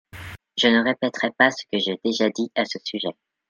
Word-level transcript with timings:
Je 0.57 0.67
ne 0.67 0.83
répéterai 0.83 1.29
pas 1.37 1.51
ce 1.51 1.63
que 1.71 1.77
j’ai 1.77 1.99
déjà 2.03 2.27
dit 2.31 2.51
à 2.55 2.65
ce 2.65 2.79
sujet. 2.83 3.15